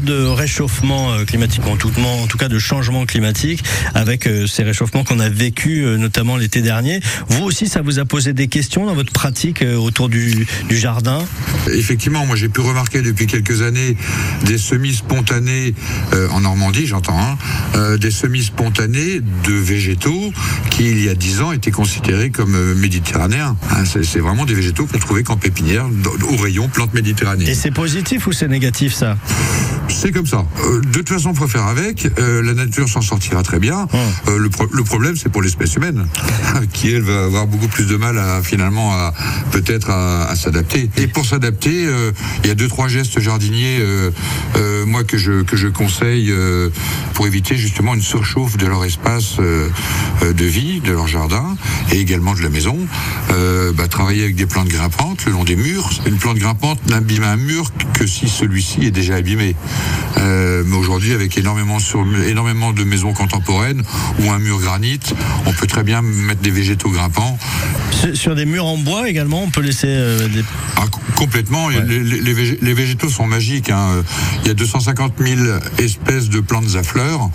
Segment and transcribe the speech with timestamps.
[0.00, 3.62] de réchauffement euh, climatique, en tout, en tout cas de changement climatique,
[3.94, 7.00] avec euh, ces réchauffements qu'on a vécu euh, notamment l'été dernier.
[7.28, 11.24] Vous aussi, ça vous a posé des questions dans votre pratique autour du, du jardin?
[11.72, 13.96] Effectivement, moi j'ai pu remarquer depuis quelques années
[14.44, 15.74] des semis spontanés
[16.32, 20.32] en Normandie, j'entends, hein, des semis spontanés de végétaux
[20.70, 23.56] qui il y a dix ans étaient considérés comme méditerranéens.
[23.70, 25.86] Hein, c'est vraiment des végétaux qu'on trouvait qu'en pépinière,
[26.30, 27.50] au rayon plantes méditerranéennes.
[27.50, 29.16] Et c'est positif ou c'est négatif ça?
[29.88, 30.44] C'est comme ça.
[30.64, 32.08] Euh, de toute façon, on préfère avec.
[32.18, 33.86] Euh, la nature s'en sortira très bien.
[34.28, 36.06] Euh, le, problème, c'est pour l'espèce humaine,
[36.72, 39.12] qui elle va avoir beaucoup plus de mal à finalement à
[39.50, 40.90] peut-être à, s'adapter.
[40.96, 41.88] Et pour s'adapter,
[42.44, 43.80] il y a deux trois gestes jardiniers,
[44.86, 46.32] moi que je que je conseille
[47.18, 51.56] pour éviter justement une surchauffe de leur espace de vie, de leur jardin
[51.90, 52.78] et également de la maison.
[53.28, 55.90] Bah, travailler avec des plantes grimpantes le long des murs.
[56.06, 59.56] Une plante grimpante n'abîme un mur que si celui-ci est déjà abîmé.
[60.16, 61.78] Euh, mais aujourd'hui, avec énormément
[62.72, 63.82] de maisons contemporaines
[64.20, 65.00] ou un mur granit,
[65.46, 67.38] on peut très bien mettre des végétaux grimpants.
[68.14, 70.44] Sur des murs en bois également, on peut laisser euh, des...
[70.76, 70.84] Ah,
[71.16, 71.68] complètement.
[71.68, 73.70] Les, végétaux sont magiques.
[73.70, 74.04] Hein.
[74.42, 75.40] Il y a 250 000
[75.78, 77.28] espèces de plantes à fleurs.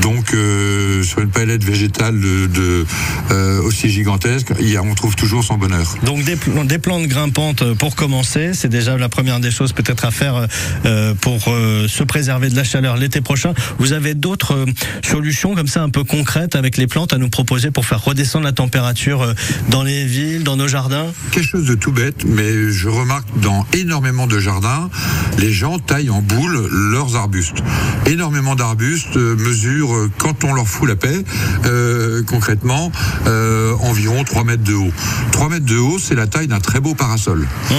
[0.00, 0.75] Donc, euh,
[1.06, 2.84] sur une palette végétale de,
[3.64, 5.94] aussi gigantesque, on trouve toujours son bonheur.
[6.02, 10.10] Donc, des, des plantes grimpantes pour commencer, c'est déjà la première des choses peut-être à
[10.10, 10.46] faire
[11.20, 13.54] pour se préserver de la chaleur l'été prochain.
[13.78, 14.66] Vous avez d'autres euh,
[15.02, 18.44] solutions comme ça un peu concrètes avec les plantes à nous proposer pour faire redescendre
[18.44, 19.34] la température euh,
[19.68, 21.06] dans les villes, dans nos jardins?
[21.30, 24.90] Quelque chose de tout bête, mais je remarque dans énormément de jardins,
[25.38, 27.62] les gens taillent en boule leurs arbustes.
[28.06, 31.24] Énormément d'arbustes euh, mesurent, quand on leur fout la paix,
[32.26, 32.90] concrètement,
[33.80, 34.92] environ 3 mètres de haut.
[35.32, 37.46] 3 mètres de haut, c'est la taille d'un très beau parasol.
[37.70, 37.74] Mmh.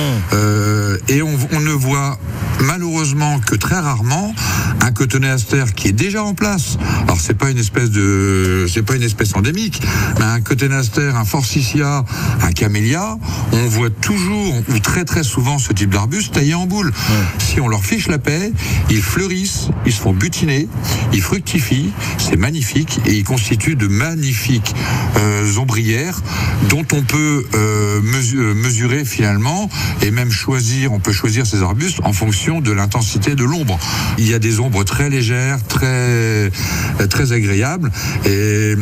[1.10, 2.20] et on, on ne voit
[2.62, 4.34] malheureusement que très rarement
[4.82, 6.78] un cotonéaster qui est déjà en place.
[7.04, 9.82] Alors c'est pas une espèce de, c'est pas une espèce endémique,
[10.20, 12.06] mais un cotonéaster, un forsythia,
[12.42, 13.18] un camélia,
[13.52, 16.92] on voit toujours ou très très souvent ce type d'arbuste taillé en boule.
[17.40, 18.52] Si on leur fiche la paix,
[18.90, 20.68] ils fleurissent, ils se font butiner,
[21.14, 24.76] ils fructifient, c'est magnifique et ils constituent de magnifiques
[25.18, 26.22] euh, ombrières
[26.70, 29.70] dont on peut euh, mesurer finalement
[30.02, 33.80] et même choisir, on peut choisir ces arbustes en fonction de l'intensité de l'ombre.
[34.18, 36.52] Il y a des ombres très légères, très,
[37.10, 37.92] très agréables.
[38.26, 38.76] Et,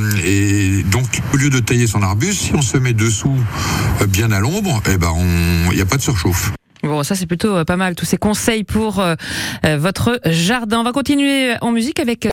[0.92, 3.36] donc, au lieu de tailler son arbuste, si on se met dessous,
[4.02, 5.13] euh, bien à l'ombre, eh ben,
[5.72, 6.52] il n'y a pas de surchauffe.
[6.84, 9.16] Bon, ça c'est plutôt euh, pas mal, tous ces conseils pour euh,
[9.78, 10.80] votre jardin.
[10.80, 12.24] On va continuer en musique avec...